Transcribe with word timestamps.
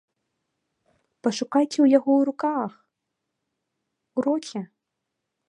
Пашукайце 1.27 1.71
ў 1.81 1.87
яго 1.97 2.13
руках, 2.31 2.71
у 4.17 4.25
роце! 4.29 4.61